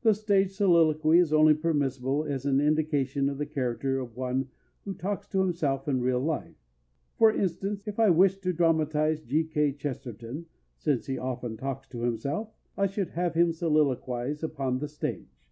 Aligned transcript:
The 0.00 0.14
stage 0.14 0.52
soliloquy 0.52 1.18
is 1.18 1.30
only 1.30 1.52
permissible 1.52 2.24
as 2.24 2.46
an 2.46 2.62
indication 2.62 3.28
of 3.28 3.36
the 3.36 3.44
character 3.44 3.98
of 3.98 4.16
one 4.16 4.48
who 4.86 4.94
talks 4.94 5.28
to 5.28 5.40
himself 5.40 5.86
in 5.86 6.00
real 6.00 6.18
life. 6.20 6.56
For 7.18 7.30
instance, 7.30 7.86
if 7.86 8.00
I 8.00 8.08
wished 8.08 8.42
to 8.44 8.54
dramatize 8.54 9.20
G. 9.20 9.44
K. 9.44 9.72
Chesterton, 9.72 10.46
since 10.78 11.04
he 11.04 11.18
often 11.18 11.58
talks 11.58 11.86
to 11.88 12.00
himself, 12.04 12.54
I 12.78 12.86
should 12.86 13.10
have 13.10 13.34
him 13.34 13.50
soliloquize 13.52 14.42
upon 14.42 14.78
the 14.78 14.88
stage. 14.88 15.44